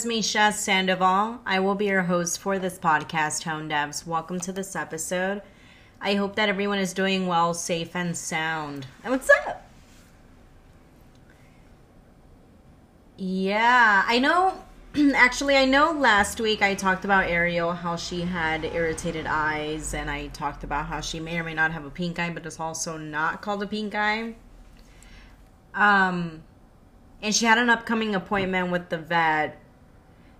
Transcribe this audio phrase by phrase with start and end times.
[0.00, 1.40] is Misha Sandoval.
[1.44, 4.06] I will be your host for this podcast, Tonedefs.
[4.06, 5.42] Welcome to this episode.
[6.00, 8.86] I hope that everyone is doing well, safe, and sound.
[9.04, 9.68] And what's up?
[13.18, 14.64] Yeah, I know.
[15.14, 20.10] Actually, I know last week I talked about Ariel, how she had irritated eyes, and
[20.10, 22.58] I talked about how she may or may not have a pink eye, but it's
[22.58, 24.34] also not called a pink eye.
[25.74, 26.42] Um,
[27.20, 29.60] and she had an upcoming appointment with the vet,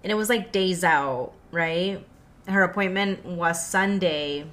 [0.02, 2.04] and it was like days out, right?
[2.48, 4.46] Her appointment was Sunday.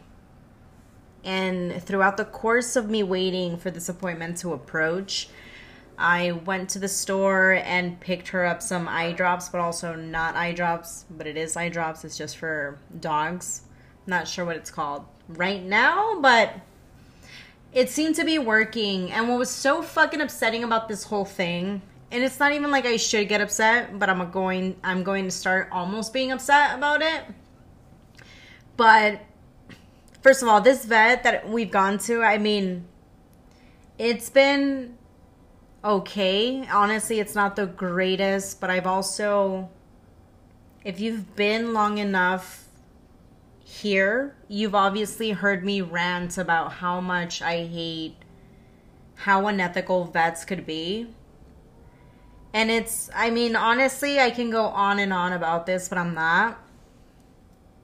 [1.24, 5.30] And throughout the course of me waiting for this appointment to approach,
[5.98, 10.36] I went to the store and picked her up some eye drops, but also not
[10.36, 12.06] eye drops, but it is eye drops.
[12.06, 13.64] It's just for dogs.
[14.06, 16.54] Not sure what it's called right now, but
[17.74, 19.12] it seemed to be working.
[19.12, 21.82] And what was so fucking upsetting about this whole thing,
[22.12, 25.32] and it's not even like I should get upset, but I'm going I'm going to
[25.32, 27.24] start almost being upset about it.
[28.78, 29.22] But
[30.22, 32.86] first of all, this vet that we've gone to, I mean,
[33.98, 34.98] it's been
[35.84, 36.68] okay.
[36.72, 39.70] Honestly, it's not the greatest, but I've also,
[40.86, 42.66] if you've been long enough
[43.64, 48.16] here, you've obviously heard me rant about how much I hate
[49.22, 51.08] how unethical vets could be.
[52.58, 56.16] And it's, I mean, honestly, I can go on and on about this, but I'm
[56.16, 56.60] not.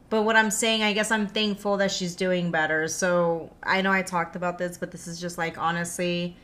[0.09, 2.88] But what I'm saying, I guess I'm thankful that she's doing better.
[2.88, 6.35] So I know I talked about this, but this is just like honestly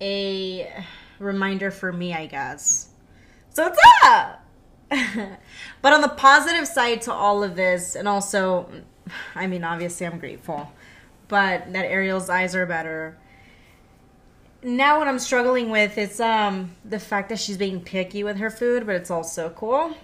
[0.00, 0.72] a
[1.18, 2.90] reminder for me, I guess.
[3.48, 4.46] So what's up?
[5.82, 8.70] but on the positive side to all of this, and also,
[9.34, 10.70] I mean, obviously, I'm grateful,
[11.26, 13.18] but that Ariel's eyes are better.
[14.62, 18.50] Now, what I'm struggling with is um the fact that she's being picky with her
[18.50, 19.96] food, but it's also cool.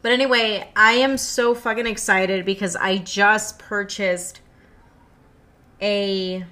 [0.00, 4.40] But anyway, I am so fucking excited because I just purchased
[5.80, 6.44] a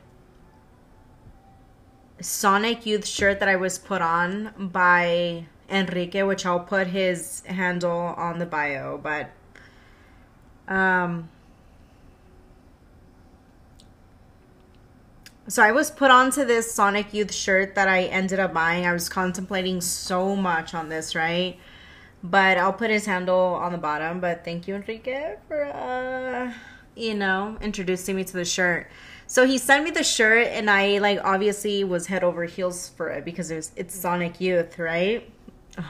[2.21, 8.15] Sonic Youth shirt that I was put on by Enrique, which I'll put his handle
[8.17, 9.31] on the bio, but
[10.67, 11.29] um
[15.49, 18.87] so I was put onto this Sonic Youth shirt that I ended up buying.
[18.87, 21.59] I was contemplating so much on this, right?
[22.23, 24.21] But I'll put his handle on the bottom.
[24.21, 26.53] But thank you, Enrique, for uh
[26.97, 28.89] you know, introducing me to the shirt.
[29.27, 33.09] So he sent me the shirt, and I like obviously was head over heels for
[33.09, 35.31] it because it was it's Sonic Youth, right?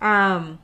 [0.00, 0.58] Um.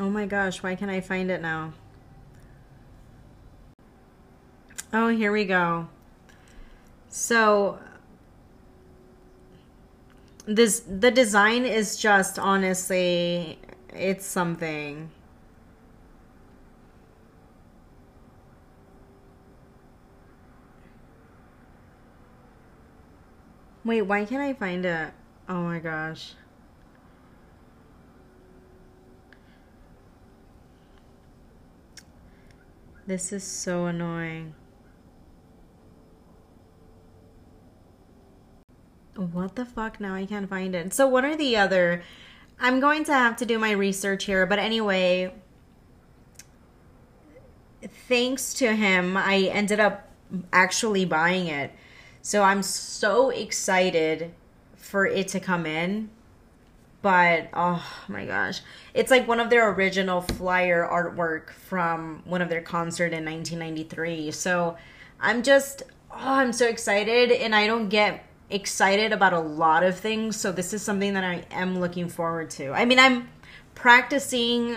[0.00, 1.74] Oh my gosh, why can't I find it now?
[4.94, 5.88] Oh, here we go.
[7.10, 7.78] So
[10.46, 13.58] this the design is just honestly
[13.90, 15.10] it's something.
[23.84, 25.12] Wait, why can't I find it?
[25.46, 26.32] Oh my gosh.
[33.10, 34.54] This is so annoying.
[39.16, 39.98] What the fuck?
[39.98, 40.94] Now I can't find it.
[40.94, 42.04] So, one or the other?
[42.60, 45.34] I'm going to have to do my research here, but anyway,
[47.82, 50.08] thanks to him, I ended up
[50.52, 51.72] actually buying it.
[52.22, 54.32] So, I'm so excited
[54.76, 56.10] for it to come in.
[57.02, 58.60] But oh my gosh,
[58.92, 64.30] it's like one of their original flyer artwork from one of their concert in 1993.
[64.32, 64.76] So,
[65.20, 69.98] I'm just oh, I'm so excited and I don't get excited about a lot of
[69.98, 70.36] things.
[70.36, 72.72] So this is something that I am looking forward to.
[72.72, 73.28] I mean, I'm
[73.74, 74.76] practicing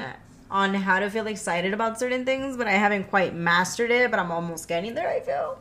[0.52, 4.20] on how to feel excited about certain things, but I haven't quite mastered it, but
[4.20, 5.60] I'm almost getting there, I feel.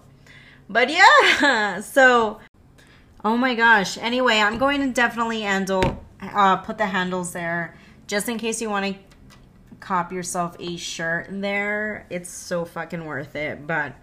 [0.69, 2.41] But yeah, so
[3.25, 3.97] oh my gosh.
[3.99, 7.77] Anyway, I'm going to definitely handle uh put the handles there
[8.07, 8.95] just in case you want to
[9.81, 12.07] cop yourself a shirt there.
[12.09, 13.95] It's so fucking worth it, but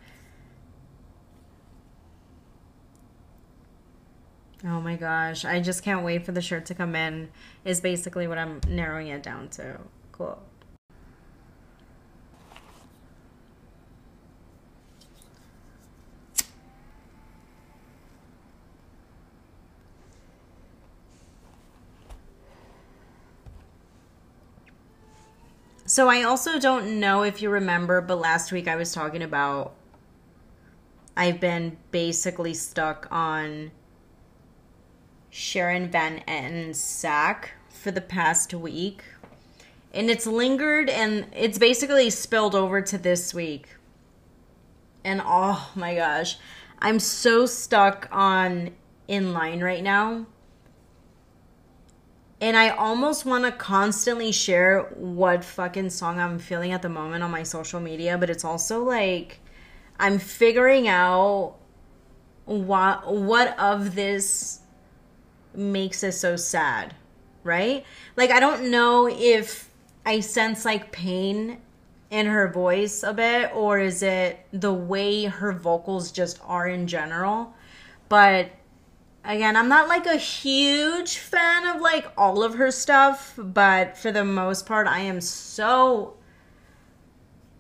[4.66, 5.46] Oh my gosh.
[5.46, 7.30] I just can't wait for the shirt to come in,
[7.64, 9.80] is basically what I'm narrowing it down to.
[10.12, 10.38] Cool.
[25.90, 29.74] So I also don't know if you remember, but last week I was talking about
[31.18, 33.72] I've been basically stuck on
[35.32, 39.02] Sharon Van Etten's sack for the past week.
[39.92, 43.70] And it's lingered and it's basically spilled over to this week.
[45.04, 46.38] And oh my gosh,
[46.78, 48.76] I'm so stuck on
[49.08, 50.28] in line right now
[52.42, 57.24] and I almost want to constantly share what fucking song I'm feeling at the moment
[57.24, 59.40] on my social media, but it's also like
[60.00, 61.56] I'm figuring out
[62.46, 64.62] what what of this
[65.54, 66.96] makes it so sad,
[67.44, 67.86] right?
[68.16, 69.70] Like I don't know if
[70.06, 71.58] I sense like pain
[72.10, 76.88] in her voice a bit or is it the way her vocals just are in
[76.88, 77.54] general,
[78.08, 78.50] but
[79.24, 84.12] again, I'm not like a huge fan of like all of her stuff, but for
[84.12, 86.16] the most part, I am so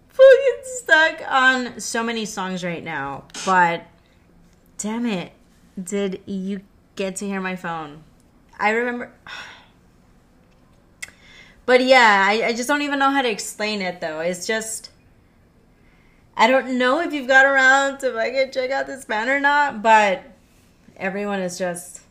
[0.09, 3.25] fucking stuck on so many songs right now.
[3.45, 3.83] But
[4.77, 5.31] damn it,
[5.81, 6.61] did you
[6.95, 8.03] get to hear my phone?
[8.59, 9.11] I remember.
[11.65, 14.21] But yeah, I, I just don't even know how to explain it though.
[14.21, 14.89] It's just.
[16.35, 19.83] I don't know if you've got around to fucking check out this band or not,
[19.83, 20.23] but
[20.99, 22.01] everyone is just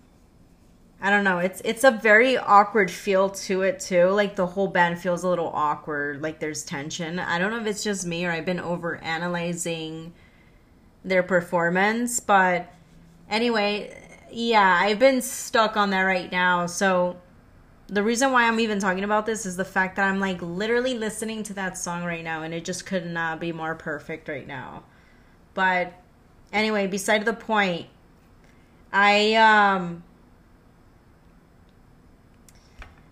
[1.00, 1.38] I don't know.
[1.38, 4.08] It's it's a very awkward feel to it too.
[4.08, 6.22] Like the whole band feels a little awkward.
[6.22, 7.20] Like there's tension.
[7.20, 10.12] I don't know if it's just me or I've been over analyzing
[11.04, 12.72] their performance, but
[13.30, 13.96] anyway,
[14.32, 16.66] yeah, I've been stuck on that right now.
[16.66, 17.18] So
[17.86, 20.98] the reason why I'm even talking about this is the fact that I'm like literally
[20.98, 24.46] listening to that song right now and it just could not be more perfect right
[24.46, 24.82] now.
[25.54, 25.92] But
[26.52, 27.86] anyway, beside the point,
[28.92, 30.02] I um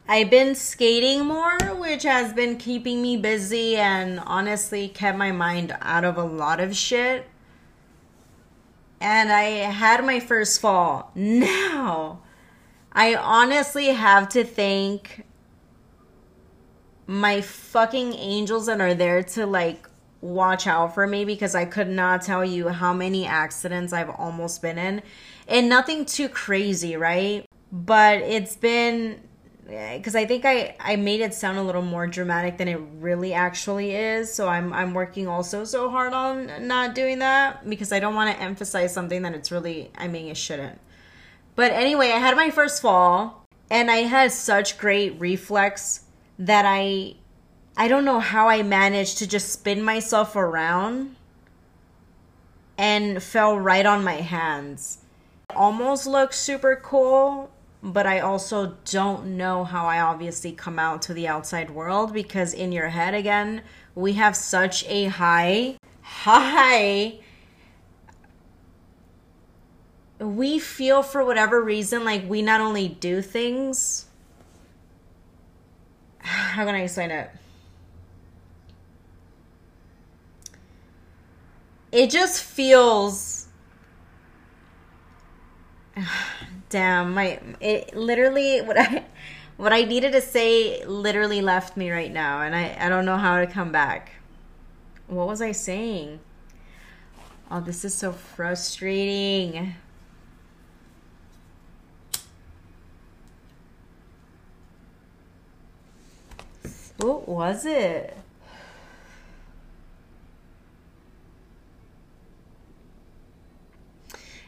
[0.08, 5.76] I've been skating more, which has been keeping me busy and honestly kept my mind
[5.82, 7.26] out of a lot of shit.
[9.00, 11.10] And I had my first fall.
[11.16, 12.20] Now,
[12.92, 15.24] I honestly have to thank
[17.06, 19.88] my fucking angels that are there to like
[20.20, 24.62] watch out for me because I could not tell you how many accidents I've almost
[24.62, 25.02] been in
[25.48, 27.46] and nothing too crazy, right?
[27.70, 29.20] But it's been
[29.68, 32.80] eh, because I think I I made it sound a little more dramatic than it
[32.98, 34.32] really actually is.
[34.32, 38.34] So I'm I'm working also so hard on not doing that because I don't want
[38.34, 40.78] to emphasize something that it's really I mean it shouldn't.
[41.54, 46.04] But anyway, I had my first fall and I had such great reflex
[46.38, 47.14] that I
[47.76, 51.16] I don't know how I managed to just spin myself around
[52.78, 54.98] and fell right on my hands
[55.54, 57.50] almost looks super cool,
[57.82, 62.52] but I also don't know how I obviously come out to the outside world because
[62.52, 63.62] in your head again,
[63.94, 67.18] we have such a high high
[70.20, 74.06] we feel for whatever reason like we not only do things
[76.20, 77.30] how can I explain it?
[81.92, 83.45] It just feels
[86.68, 89.04] Damn, my it literally what I
[89.56, 93.16] what I needed to say literally left me right now and I I don't know
[93.16, 94.12] how to come back.
[95.06, 96.20] What was I saying?
[97.50, 99.74] Oh, this is so frustrating.
[106.98, 108.16] What was it?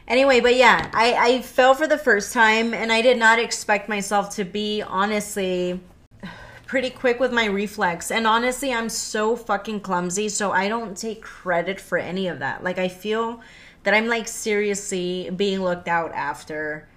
[0.09, 3.87] Anyway, but yeah, I, I fell for the first time and I did not expect
[3.87, 5.79] myself to be honestly
[6.65, 8.09] pretty quick with my reflex.
[8.09, 12.63] And honestly, I'm so fucking clumsy, so I don't take credit for any of that.
[12.63, 13.41] Like, I feel
[13.83, 16.87] that I'm like seriously being looked out after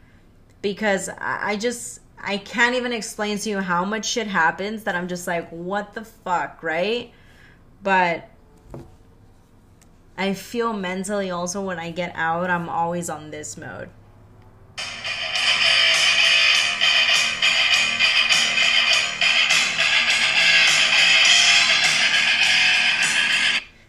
[0.62, 5.08] because I just I can't even explain to you how much shit happens that I'm
[5.08, 7.12] just like, what the fuck, right?
[7.82, 8.28] But
[10.22, 13.90] I feel mentally also when I get out, I'm always on this mode.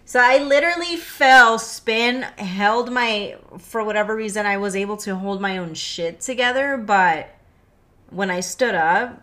[0.05, 5.39] So I literally fell, spin, held my, for whatever reason, I was able to hold
[5.39, 6.77] my own shit together.
[6.77, 7.29] But
[8.09, 9.21] when I stood up,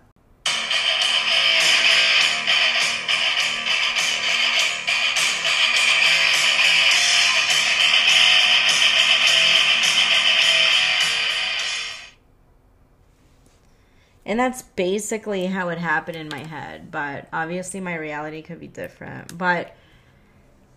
[14.31, 16.93] And that's basically how it happened in my head.
[16.93, 19.37] But obviously, my reality could be different.
[19.37, 19.75] But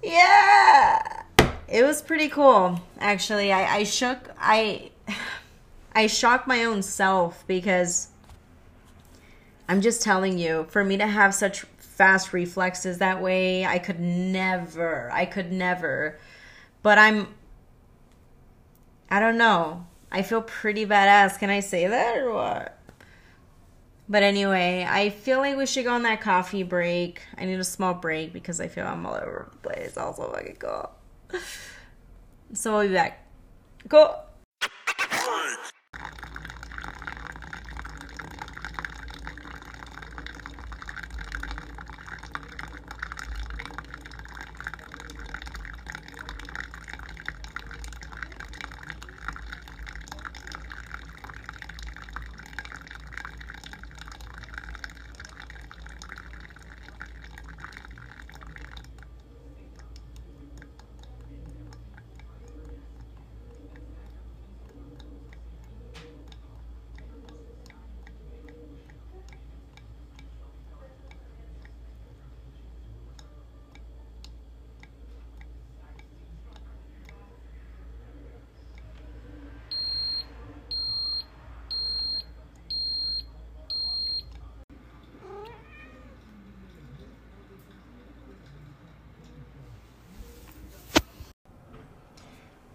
[0.01, 1.21] yeah,
[1.67, 2.81] it was pretty cool.
[2.97, 4.89] Actually, I, I shook, I,
[5.93, 8.07] I shocked my own self because
[9.69, 13.99] I'm just telling you, for me to have such fast reflexes that way, I could
[13.99, 16.17] never, I could never.
[16.81, 17.27] But I'm,
[19.11, 19.85] I don't know.
[20.11, 21.37] I feel pretty badass.
[21.37, 22.79] Can I say that or what?
[24.09, 27.21] But anyway, I feel like we should go on that coffee break.
[27.37, 29.97] I need a small break because I feel I'm all over the place.
[29.97, 30.91] Also, fucking cool.
[32.55, 33.25] So we'll be back.
[33.87, 34.15] Go.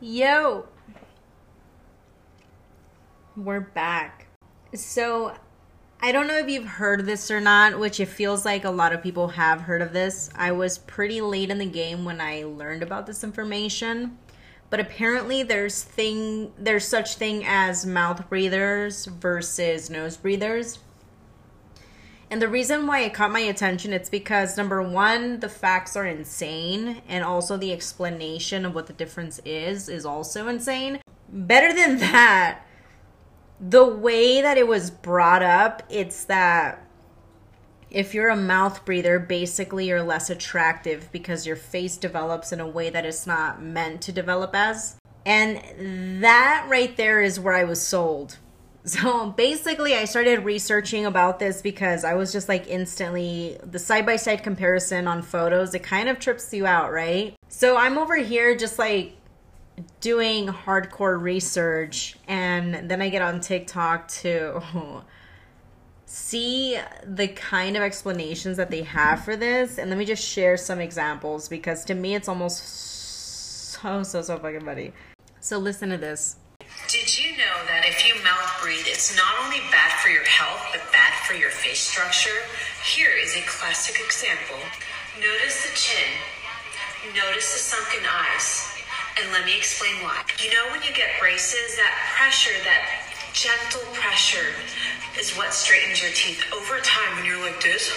[0.00, 0.67] Yo.
[3.37, 4.28] We're back.
[4.73, 5.35] So,
[6.00, 8.93] I don't know if you've heard this or not, which it feels like a lot
[8.93, 10.31] of people have heard of this.
[10.37, 14.19] I was pretty late in the game when I learned about this information.
[14.71, 20.78] But apparently there's thing there's such thing as mouth breathers versus nose breathers.
[22.30, 26.06] And the reason why it caught my attention, it's because number one, the facts are
[26.06, 31.00] insane, and also the explanation of what the difference is is also insane.
[31.28, 32.61] Better than that,
[33.61, 36.85] the way that it was brought up, it's that
[37.90, 42.68] if you're a mouth breather, basically you're less attractive because your face develops in a
[42.68, 44.97] way that it's not meant to develop as.
[45.25, 48.38] And that right there is where I was sold
[48.88, 54.07] so basically, I started researching about this because I was just like instantly the side
[54.07, 55.75] by side comparison on photos.
[55.75, 57.35] It kind of trips you out, right?
[57.49, 59.16] So I'm over here just like
[60.00, 64.62] doing hardcore research, and then I get on TikTok to
[66.07, 69.78] see the kind of explanations that they have for this.
[69.78, 74.38] And let me just share some examples because to me, it's almost so, so, so
[74.38, 74.92] fucking funny.
[75.40, 76.37] So listen to this.
[76.88, 80.60] Did you know that if you mouth breathe, it's not only bad for your health,
[80.72, 82.40] but bad for your face structure?
[82.80, 84.56] Here is a classic example.
[85.20, 86.08] Notice the chin.
[87.12, 88.72] Notice the sunken eyes.
[89.20, 90.25] And let me explain why.
[90.40, 92.82] You know when you get braces, that pressure, that
[93.37, 94.56] gentle pressure
[95.20, 96.40] is what straightens your teeth.
[96.56, 97.92] Over time, when you're like this,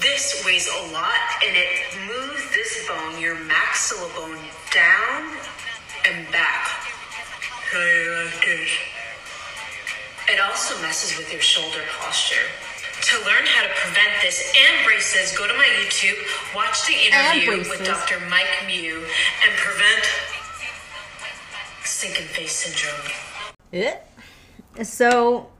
[0.00, 1.68] this weighs a lot and it
[2.08, 4.40] moves this bone, your maxilla bone,
[4.72, 5.36] down
[6.08, 6.75] and back
[10.28, 12.46] it also messes with your shoulder posture.
[13.02, 16.16] To learn how to prevent this and braces, go to my YouTube,
[16.54, 18.18] watch the interview with Dr.
[18.28, 20.04] Mike Mew, and prevent
[21.84, 23.12] sinking face syndrome.
[23.70, 24.02] It.
[24.84, 25.50] So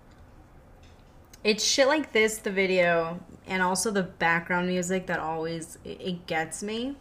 [1.45, 6.27] it's shit like this, the video, and also the background music that always it, it
[6.27, 6.97] gets me.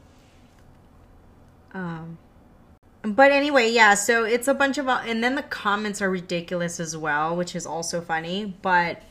[1.73, 2.17] Um,
[3.13, 6.79] but anyway, yeah, so it's a bunch of, uh, and then the comments are ridiculous
[6.79, 8.55] as well, which is also funny.
[8.61, 9.01] But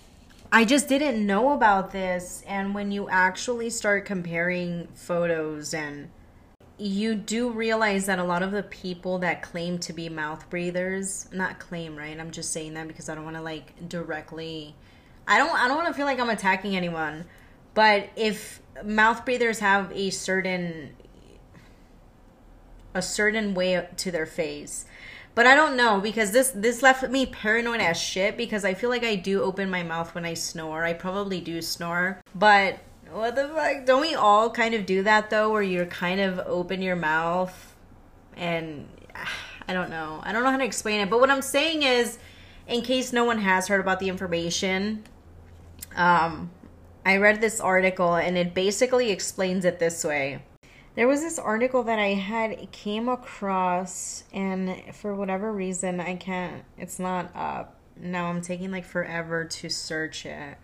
[0.51, 2.43] I just didn't know about this.
[2.47, 6.11] And when you actually start comparing photos and
[6.77, 11.29] you do realize that a lot of the people that claim to be mouth breathers,
[11.33, 12.19] not claim, right?
[12.19, 14.75] I'm just saying that because I don't want to like directly
[15.27, 17.25] I don't I don't want to feel like I'm attacking anyone.
[17.75, 20.95] But if mouth breathers have a certain
[22.95, 24.87] a certain way to their face.
[25.35, 28.89] But I don't know because this this left me paranoid as shit because I feel
[28.89, 30.85] like I do open my mouth when I snore.
[30.85, 32.79] I probably do snore, but
[33.11, 33.85] what the fuck?
[33.85, 37.75] Don't we all kind of do that though, where you're kind of open your mouth
[38.37, 38.89] and
[39.69, 40.21] I don't know.
[40.23, 42.19] I don't know how to explain it, but what I'm saying is,
[42.69, 45.05] in case no one has heard about the information,
[45.97, 46.51] um,
[47.05, 50.43] I read this article and it basically explains it this way.
[50.95, 56.65] There was this article that I had came across, and for whatever reason, I can't.
[56.79, 58.27] It's not up now.
[58.27, 60.57] I'm taking like forever to search it.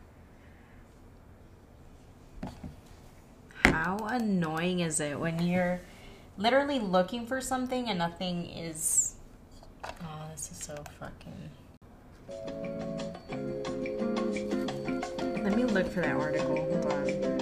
[3.64, 5.80] How annoying is it when you're
[6.38, 9.14] literally looking for something and nothing is.
[9.84, 11.50] Oh, this is so fucking.
[15.42, 16.56] Let me look for that article.
[16.56, 17.39] Hold on.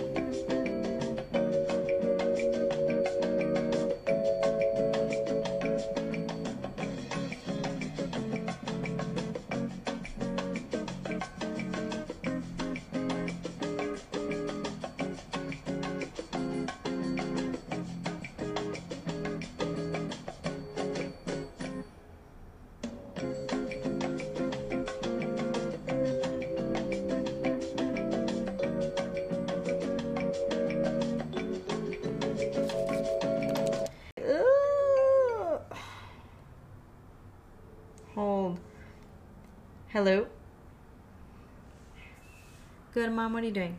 [42.98, 43.32] Good, mom.
[43.32, 43.78] What are you doing?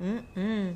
[0.00, 0.74] Mm-mm.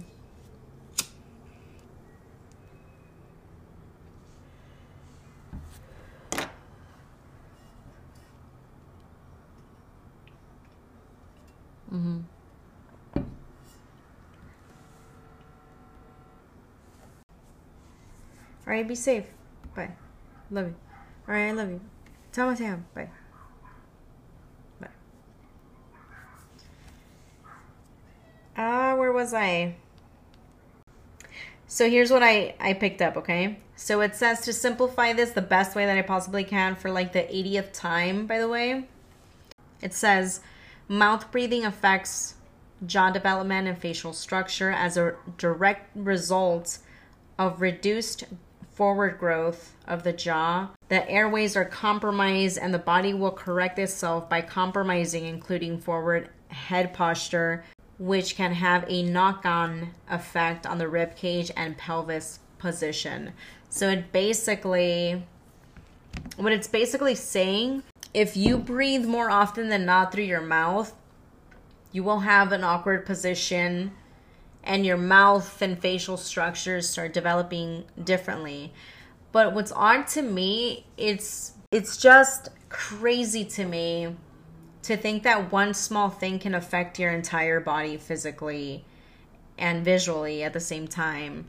[11.93, 12.19] Mm-hmm.
[13.17, 13.23] All
[18.67, 19.25] right, be safe.
[20.50, 20.75] Love you.
[21.26, 21.80] All right, I love you.
[22.32, 22.87] Tell my Sam.
[22.95, 23.11] Bye.
[24.80, 24.89] Bye.
[28.56, 29.76] Ah, where was I?
[31.67, 33.58] So here's what I I picked up, okay?
[33.76, 37.13] So it says to simplify this the best way that I possibly can for like
[37.13, 38.89] the 80th time, by the way.
[39.82, 40.41] It says
[40.89, 42.34] mouth breathing affects
[42.87, 46.78] jaw development and facial structure as a direct result
[47.39, 48.25] of reduced
[48.78, 50.69] forward growth of the jaw.
[50.88, 56.95] The airways are compromised and the body will correct itself by compromising, including forward head
[56.95, 57.64] posture,
[57.99, 63.32] which can have a knock on effect on the rib cage and pelvis position.
[63.69, 65.25] So it basically,
[66.36, 67.82] what it's basically saying,
[68.14, 70.95] if you breathe more often than not through your mouth,
[71.91, 73.91] you will have an awkward position
[74.64, 78.73] and your mouth and facial structures start developing differently.
[79.32, 84.16] But what's odd to me, it's it's just crazy to me
[84.82, 88.84] to think that one small thing can affect your entire body physically
[89.58, 91.47] and visually at the same time.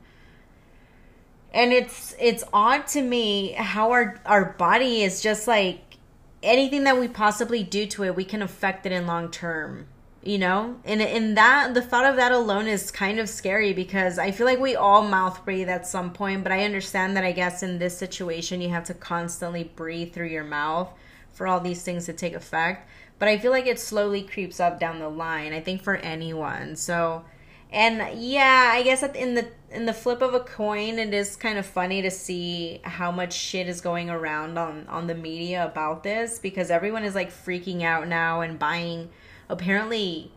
[1.53, 5.97] And it's it's odd to me how our our body is just like
[6.43, 9.87] anything that we possibly do to it, we can affect it in long term
[10.23, 10.77] you know?
[10.83, 14.45] And in that the thought of that alone is kind of scary because i feel
[14.45, 17.79] like we all mouth breathe at some point but i understand that i guess in
[17.79, 20.91] this situation you have to constantly breathe through your mouth
[21.31, 22.89] for all these things to take effect.
[23.17, 26.75] But i feel like it slowly creeps up down the line i think for anyone.
[26.75, 27.23] So
[27.71, 31.57] and yeah i guess in the in the flip of a coin it is kind
[31.59, 36.01] of funny to see how much shit is going around on on the media about
[36.01, 39.07] this because everyone is like freaking out now and buying
[39.49, 40.31] apparently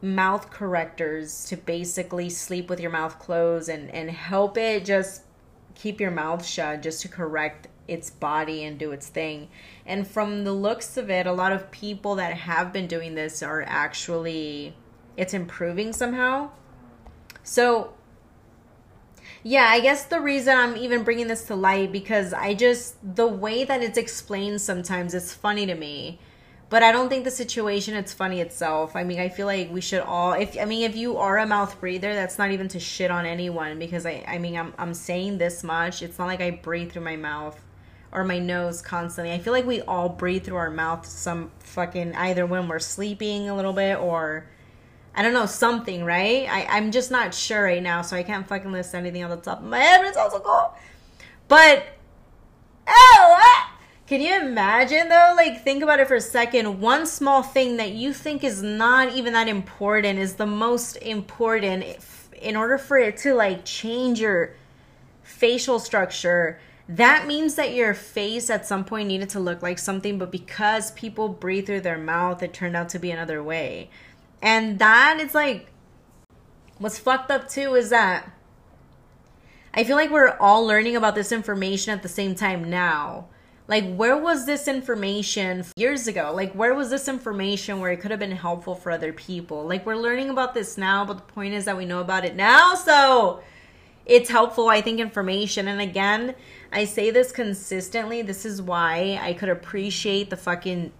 [0.00, 5.22] mouth correctors to basically sleep with your mouth closed and and help it just
[5.74, 9.48] keep your mouth shut just to correct its body and do its thing.
[9.86, 13.42] And from the looks of it, a lot of people that have been doing this
[13.42, 14.76] are actually
[15.16, 16.50] it's improving somehow.
[17.42, 17.94] So
[19.42, 23.26] yeah, I guess the reason I'm even bringing this to light because I just the
[23.26, 26.18] way that it's explained sometimes it's funny to me
[26.70, 28.94] but I don't think the situation it's funny itself.
[28.94, 31.46] I mean, I feel like we should all if I mean if you are a
[31.46, 34.94] mouth breather, that's not even to shit on anyone because I I mean I'm I'm
[34.94, 36.02] saying this much.
[36.02, 37.58] It's not like I breathe through my mouth
[38.12, 39.32] or my nose constantly.
[39.32, 43.48] I feel like we all breathe through our mouth some fucking either when we're sleeping
[43.48, 44.46] a little bit or
[45.14, 46.46] I don't know, something, right?
[46.48, 49.36] I, I'm just not sure right now, so I can't fucking list anything on the
[49.36, 50.74] top of my head, but it's also cool.
[51.48, 51.86] But
[52.86, 53.77] oh ah!
[54.08, 55.34] Can you imagine though?
[55.36, 56.80] Like, think about it for a second.
[56.80, 61.84] One small thing that you think is not even that important is the most important
[61.84, 64.54] if, in order for it to like change your
[65.22, 70.16] facial structure that means that your face at some point needed to look like something,
[70.16, 73.90] but because people breathe through their mouth, it turned out to be another way.
[74.40, 75.66] And that is like,
[76.78, 78.30] what's fucked up too is that
[79.74, 83.26] I feel like we're all learning about this information at the same time now.
[83.68, 86.32] Like, where was this information years ago?
[86.34, 89.66] Like, where was this information where it could have been helpful for other people?
[89.66, 92.34] Like, we're learning about this now, but the point is that we know about it
[92.34, 92.74] now.
[92.74, 93.42] So,
[94.06, 95.68] it's helpful, I think, information.
[95.68, 96.34] And again,
[96.72, 98.22] I say this consistently.
[98.22, 100.90] This is why I could appreciate the fucking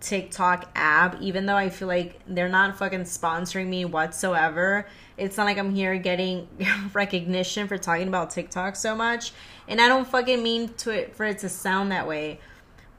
[0.00, 4.86] TikTok app, even though I feel like they're not fucking sponsoring me whatsoever.
[5.16, 6.48] It's not like I'm here getting
[6.92, 9.32] recognition for talking about TikTok so much.
[9.66, 12.40] And I don't fucking mean to it for it to sound that way.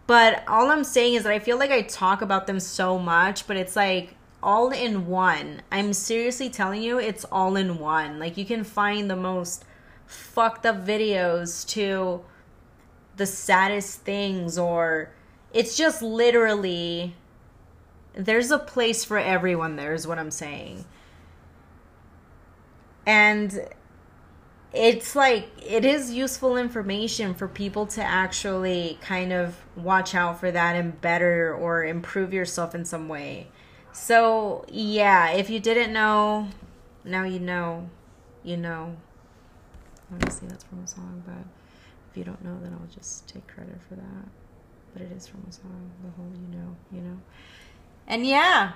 [0.07, 3.47] But all I'm saying is that I feel like I talk about them so much,
[3.47, 5.61] but it's like all in one.
[5.71, 8.19] I'm seriously telling you, it's all in one.
[8.19, 9.63] Like you can find the most
[10.05, 12.25] fucked up videos to
[13.15, 15.11] the saddest things or
[15.53, 17.15] it's just literally
[18.13, 20.85] there's a place for everyone there is what I'm saying.
[23.05, 23.67] And
[24.73, 30.51] it's like it is useful information for people to actually kind of watch out for
[30.51, 33.47] that and better or improve yourself in some way.
[33.91, 36.49] So, yeah, if you didn't know,
[37.03, 37.89] now you know.
[38.43, 38.95] You know.
[40.11, 41.45] Honestly, that's from a song, but
[42.11, 44.27] if you don't know, then I'll just take credit for that.
[44.93, 47.17] But it is from a song, the whole you know, you know.
[48.07, 48.73] And yeah.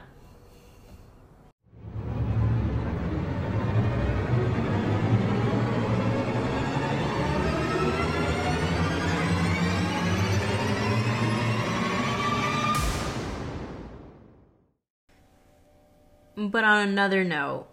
[16.36, 17.67] But on another note,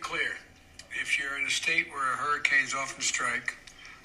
[0.00, 0.36] Clear.
[1.00, 3.56] If you're in a state where hurricanes often strike,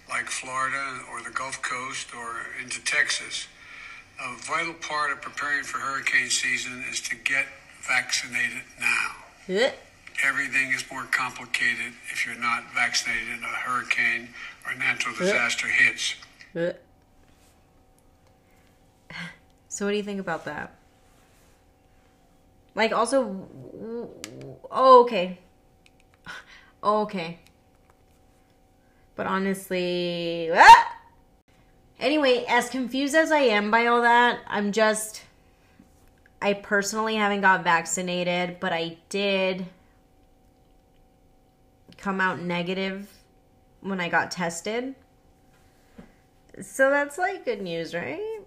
[0.10, 3.48] like Florida or the Gulf Coast or into Texas,
[4.19, 7.45] a vital part of preparing for hurricane season is to get
[7.88, 9.12] vaccinated now.
[9.48, 9.72] eh,
[10.24, 14.30] Everything is more complicated if you're not vaccinated and a hurricane
[14.65, 16.15] or natural disaster hits.
[16.56, 16.74] eh.
[19.69, 20.74] so what do you think about that?
[22.76, 23.48] Like also
[24.72, 25.38] oh okay.
[26.84, 27.39] Oh, okay.
[29.19, 30.95] But honestly, ah!
[31.99, 35.23] anyway, as confused as I am by all that, I'm just
[36.41, 39.65] I personally haven't got vaccinated, but I did
[41.97, 43.12] come out negative
[43.82, 44.95] when I got tested.
[46.62, 48.39] So that's like good news, right?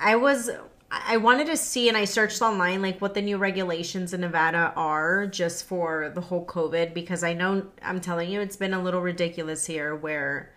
[0.00, 0.50] I was
[0.90, 4.72] I wanted to see and I searched online like what the new regulations in Nevada
[4.76, 8.82] are just for the whole COVID because I know I'm telling you it's been a
[8.82, 10.52] little ridiculous here where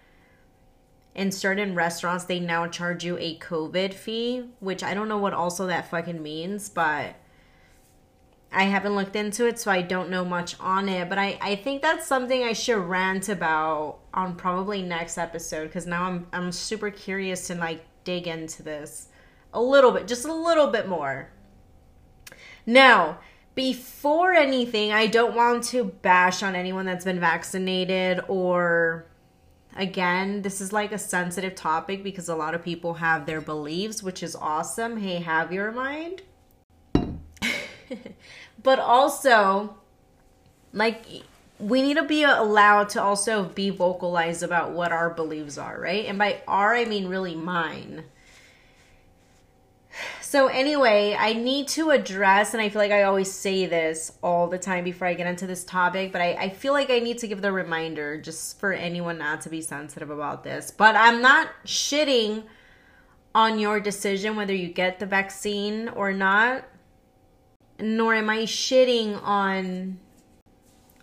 [1.16, 5.34] in certain restaurants they now charge you a COVID fee, which I don't know what
[5.34, 7.16] also that fucking means, but
[8.52, 11.10] I haven't looked into it, so I don't know much on it.
[11.10, 15.88] But I, I think that's something I should rant about on probably next episode because
[15.88, 19.10] now I'm I'm super curious to like dig into this
[19.54, 21.30] a little bit, just a little bit more.
[22.66, 23.20] Now,
[23.56, 29.08] before anything, I don't want to bash on anyone that's been vaccinated or
[29.76, 34.04] again, this is like a sensitive topic because a lot of people have their beliefs,
[34.04, 34.98] which is awesome.
[34.98, 36.24] Hey, have your mind.
[38.64, 39.78] but also,
[40.74, 41.06] like,
[41.60, 46.06] we need to be allowed to also be vocalized about what our beliefs are, right?
[46.06, 48.04] And by our, I mean really mine.
[50.30, 54.48] So, anyway, I need to address, and I feel like I always say this all
[54.48, 57.20] the time before I get into this topic, but I, I feel like I need
[57.20, 60.70] to give the reminder just for anyone not to be sensitive about this.
[60.70, 62.44] But I'm not shitting
[63.34, 66.66] on your decision whether you get the vaccine or not,
[67.80, 69.98] nor am I shitting on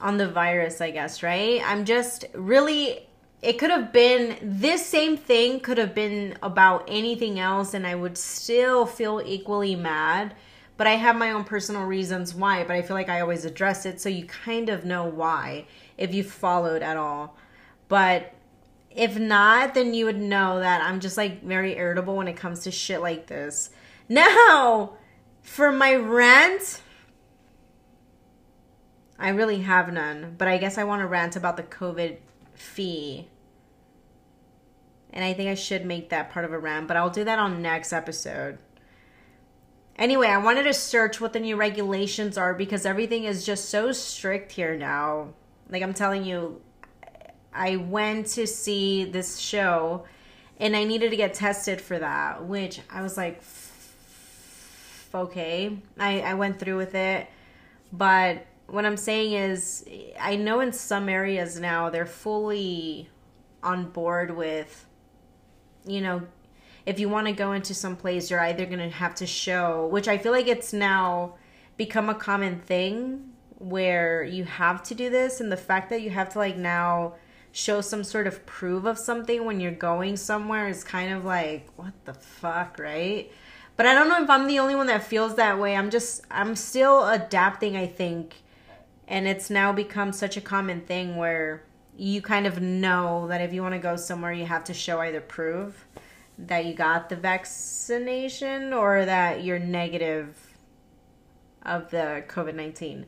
[0.02, 1.62] on the virus, I guess, right?
[1.64, 3.08] I'm just really
[3.44, 7.94] it could have been this same thing could have been about anything else and I
[7.94, 10.34] would still feel equally mad.
[10.78, 13.84] But I have my own personal reasons why, but I feel like I always address
[13.84, 15.66] it so you kind of know why
[15.98, 17.36] if you followed at all.
[17.88, 18.32] But
[18.90, 22.60] if not, then you would know that I'm just like very irritable when it comes
[22.60, 23.70] to shit like this.
[24.08, 24.94] Now,
[25.42, 26.80] for my rant,
[29.18, 32.16] I really have none, but I guess I want to rant about the COVID
[32.54, 33.28] fee.
[35.14, 37.38] And I think I should make that part of a rant, but I'll do that
[37.38, 38.58] on next episode.
[39.96, 43.92] Anyway, I wanted to search what the new regulations are because everything is just so
[43.92, 45.28] strict here now.
[45.70, 46.60] Like I'm telling you,
[47.52, 50.04] I went to see this show
[50.58, 53.40] and I needed to get tested for that, which I was like,
[55.14, 55.78] okay.
[55.96, 57.28] I, I went through with it.
[57.92, 59.84] But what I'm saying is,
[60.20, 63.08] I know in some areas now they're fully
[63.62, 64.86] on board with,
[65.86, 66.22] you know,
[66.86, 69.86] if you want to go into some place, you're either going to have to show,
[69.86, 71.34] which I feel like it's now
[71.76, 75.40] become a common thing where you have to do this.
[75.40, 77.14] And the fact that you have to, like, now
[77.52, 81.68] show some sort of proof of something when you're going somewhere is kind of like,
[81.76, 83.30] what the fuck, right?
[83.76, 85.76] But I don't know if I'm the only one that feels that way.
[85.76, 88.42] I'm just, I'm still adapting, I think.
[89.08, 91.62] And it's now become such a common thing where
[91.96, 95.00] you kind of know that if you want to go somewhere, you have to show
[95.00, 95.86] either proof
[96.38, 100.36] that you got the vaccination or that you're negative
[101.62, 103.06] of the COVID 19.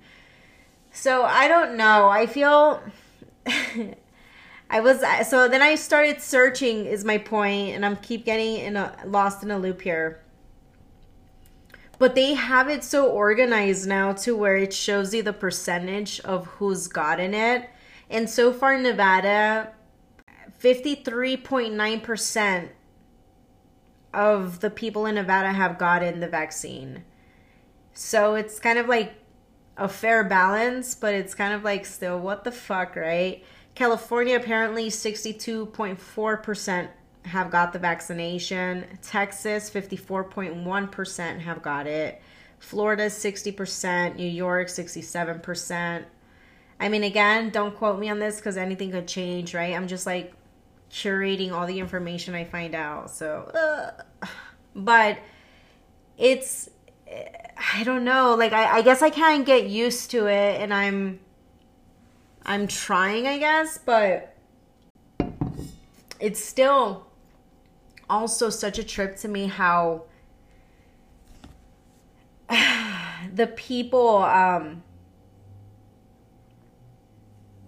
[0.92, 2.08] So I don't know.
[2.08, 2.82] I feel.
[4.68, 8.76] I was so then I started searching is my point and I'm keep getting in
[8.76, 10.20] a lost in a loop here.
[11.98, 16.46] But they have it so organized now to where it shows you the percentage of
[16.46, 17.70] who's gotten it.
[18.08, 19.72] And so far Nevada
[20.60, 22.68] 53.9%
[24.14, 27.04] of the people in Nevada have gotten the vaccine.
[27.92, 29.14] So it's kind of like
[29.76, 33.44] a fair balance, but it's kind of like still what the fuck, right?
[33.74, 36.88] California apparently 62.4%
[37.26, 38.86] have got the vaccination.
[39.02, 42.22] Texas 54.1% have got it.
[42.58, 46.04] Florida 60%, New York 67%.
[46.78, 49.74] I mean again, don't quote me on this cuz anything could change, right?
[49.74, 50.34] I'm just like
[50.90, 53.10] curating all the information I find out.
[53.10, 53.50] So,
[54.22, 54.26] uh,
[54.74, 55.18] but
[56.18, 56.70] it's
[57.74, 58.34] I don't know.
[58.34, 61.20] Like I, I guess I can't get used to it, and I'm
[62.44, 64.34] I'm trying, I guess, but
[66.20, 67.06] it's still
[68.08, 70.04] also such a trip to me how
[73.34, 74.82] the people um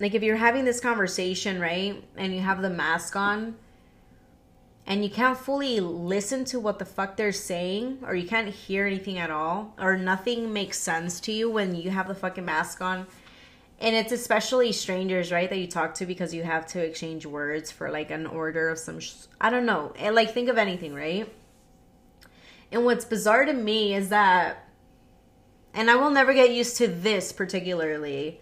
[0.00, 2.02] like if you're having this conversation, right?
[2.16, 3.56] And you have the mask on
[4.88, 8.86] and you can't fully listen to what the fuck they're saying or you can't hear
[8.86, 12.80] anything at all or nothing makes sense to you when you have the fucking mask
[12.80, 13.06] on
[13.80, 17.70] and it's especially strangers right that you talk to because you have to exchange words
[17.70, 20.94] for like an order of some sh- i don't know and like think of anything
[20.94, 21.30] right
[22.72, 24.68] and what's bizarre to me is that
[25.74, 28.40] and i will never get used to this particularly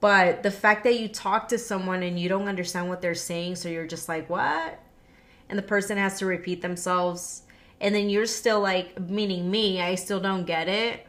[0.00, 3.56] but the fact that you talk to someone and you don't understand what they're saying
[3.56, 4.80] so you're just like what?
[5.48, 7.42] And the person has to repeat themselves.
[7.80, 11.06] And then you're still like meaning me i still don't get it.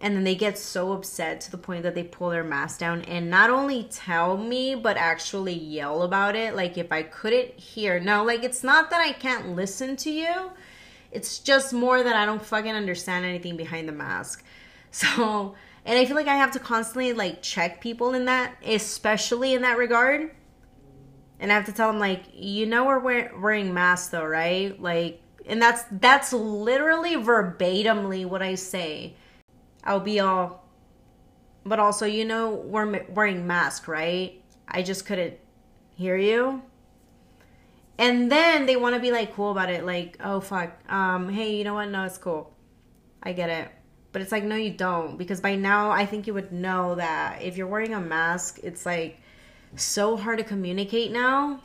[0.00, 3.02] And then they get so upset to the point that they pull their mask down
[3.02, 6.56] and not only tell me but actually yell about it.
[6.56, 10.52] Like if i couldn't hear no like it's not that i can't listen to you.
[11.10, 14.42] It's just more that i don't fucking understand anything behind the mask.
[14.94, 19.54] So and i feel like i have to constantly like check people in that especially
[19.54, 20.30] in that regard
[21.42, 23.00] and I have to tell them like, you know, we're
[23.36, 24.80] wearing masks though, right?
[24.80, 29.16] Like, and that's that's literally verbatimly what I say.
[29.82, 30.64] I'll be all,
[31.66, 34.40] but also, you know, we're wearing masks, right?
[34.68, 35.34] I just couldn't
[35.96, 36.62] hear you.
[37.98, 41.56] And then they want to be like cool about it, like, oh fuck, um, hey,
[41.56, 41.88] you know what?
[41.88, 42.54] No, it's cool.
[43.20, 43.68] I get it.
[44.12, 47.40] But it's like, no, you don't, because by now I think you would know that
[47.40, 49.20] if you're wearing a mask, it's like
[49.76, 51.60] so hard to communicate now.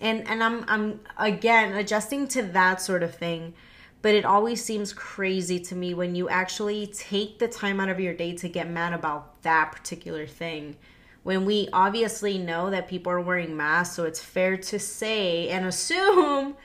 [0.00, 3.54] And and I'm I'm again adjusting to that sort of thing.
[4.00, 8.00] But it always seems crazy to me when you actually take the time out of
[8.00, 10.76] your day to get mad about that particular thing.
[11.22, 15.66] When we obviously know that people are wearing masks so it's fair to say and
[15.72, 16.56] assume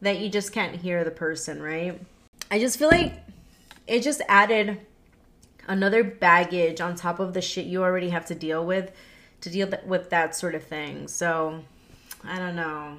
[0.00, 2.00] that you just can't hear the person right?
[2.50, 3.22] I just feel like
[3.90, 4.78] it just added
[5.66, 8.92] another baggage on top of the shit you already have to deal with
[9.40, 11.08] to deal with that sort of thing.
[11.08, 11.64] So
[12.24, 12.98] I don't know.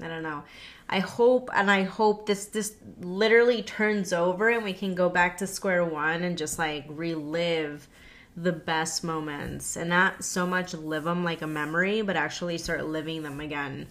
[0.00, 0.44] I don't know.
[0.88, 5.38] I hope and I hope this this literally turns over and we can go back
[5.38, 7.88] to square one and just like relive
[8.36, 12.86] the best moments and not so much live them like a memory, but actually start
[12.86, 13.88] living them again.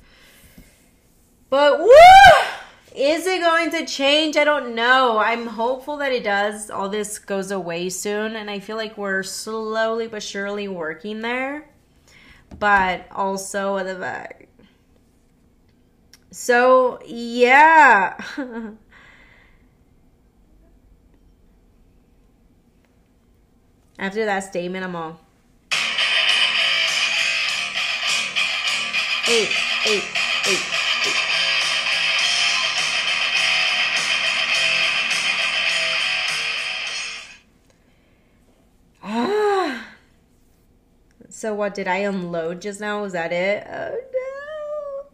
[1.49, 1.89] But woo!
[2.95, 4.35] Is it going to change?
[4.37, 5.17] I don't know.
[5.17, 6.69] I'm hopeful that it does.
[6.69, 11.71] All this goes away soon, and I feel like we're slowly but surely working there
[12.59, 14.47] but also the back.
[16.31, 18.17] So, yeah.
[23.99, 25.19] After that statement, I'm all.
[29.27, 29.49] eight,
[29.85, 30.03] eight,
[30.47, 30.80] eight,
[41.41, 43.01] So what did I unload just now?
[43.01, 43.65] Was that it?
[43.67, 45.09] Oh no.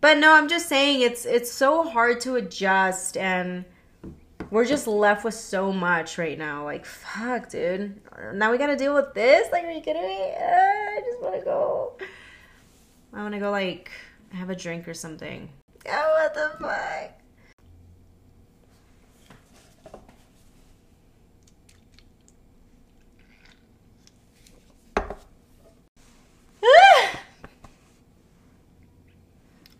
[0.00, 3.66] But no, I'm just saying it's it's so hard to adjust and
[4.50, 6.64] we're just left with so much right now.
[6.64, 8.00] Like fuck, dude.
[8.32, 9.52] Now we gotta deal with this?
[9.52, 10.32] Like are you kidding me?
[10.34, 11.98] Uh, I just wanna go.
[13.12, 13.90] I wanna go like
[14.32, 15.50] have a drink or something.
[15.86, 17.12] Oh what the fuck?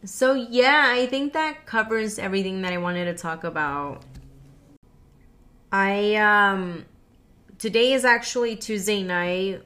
[0.09, 4.03] So yeah, I think that covers everything that I wanted to talk about.
[5.71, 6.87] I um
[7.59, 9.63] today is actually Tuesday night.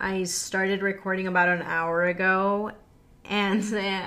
[0.00, 2.72] I started recording about an hour ago
[3.26, 3.62] and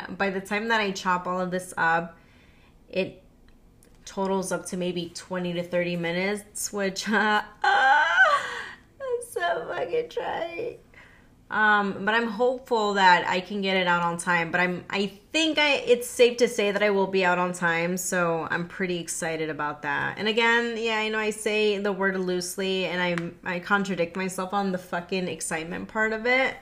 [0.18, 2.18] by the time that I chop all of this up,
[2.90, 3.22] it
[4.06, 10.80] totals up to maybe 20 to 30 minutes, which uh, I'm so fucking trying.
[11.52, 14.52] Um, but I'm hopeful that I can get it out on time.
[14.52, 17.54] But I'm I think I it's safe to say that I will be out on
[17.54, 20.20] time, so I'm pretty excited about that.
[20.20, 24.54] And again, yeah, I know I say the word loosely and I I contradict myself
[24.54, 26.56] on the fucking excitement part of it.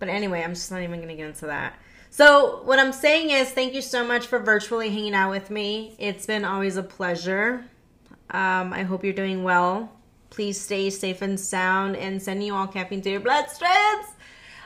[0.00, 1.74] But anyway, I'm just not even gonna get into that.
[2.10, 5.94] So what I'm saying is thank you so much for virtually hanging out with me.
[5.98, 7.64] It's been always a pleasure.
[8.30, 9.92] Um, I hope you're doing well.
[10.30, 14.06] Please stay safe and sound and sending you all capping to your bloodstreams.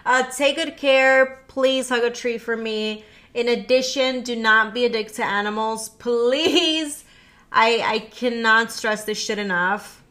[0.05, 1.43] Uh, take good care.
[1.49, 3.05] Please hug a tree for me.
[3.35, 5.89] In addition, do not be addicted to animals.
[5.89, 7.05] Please.
[7.53, 10.03] I I cannot stress this shit enough.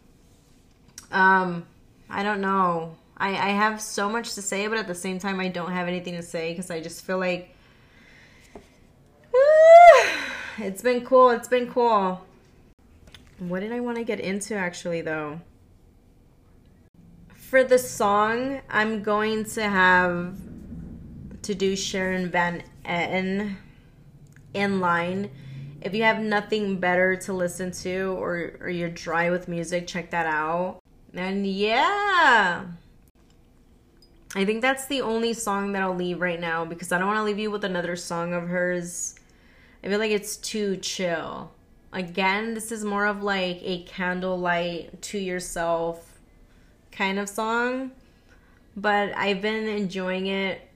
[1.11, 1.65] Um,
[2.09, 2.95] I don't know.
[3.17, 5.87] I, I have so much to say, but at the same time, I don't have
[5.87, 7.53] anything to say because I just feel like
[10.57, 11.31] it's been cool.
[11.31, 12.25] It's been cool.
[13.39, 15.41] What did I want to get into actually, though?
[17.49, 20.37] For the song, I'm going to have
[21.41, 23.55] to do Sharon Van Etten
[24.53, 25.31] in line.
[25.81, 30.11] If you have nothing better to listen to or, or you're dry with music, check
[30.11, 30.79] that out.
[31.15, 32.65] And yeah.
[34.35, 37.17] I think that's the only song that I'll leave right now because I don't want
[37.17, 39.15] to leave you with another song of hers.
[39.83, 41.49] I feel like it's too chill.
[41.93, 46.08] Again, this is more of like a candlelight to yourself
[46.99, 47.91] kind of song,
[48.75, 50.69] but I've been enjoying it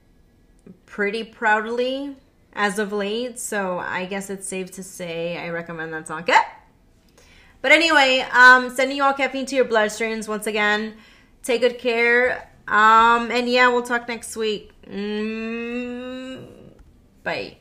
[0.86, 2.16] pretty proudly
[2.54, 6.22] as of late, so I guess it's safe to say I recommend that song.
[6.22, 6.40] Okay?
[7.60, 10.96] But anyway, um, sending you all caffeine to your bloodstreams once again.
[11.42, 12.50] Take good care.
[12.66, 14.72] Um, and yeah, we'll talk next week.
[14.86, 16.46] Mm,
[17.22, 17.58] bye.